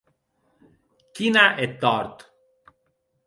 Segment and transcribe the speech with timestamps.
[1.15, 2.17] Qui n'a eth tòrt?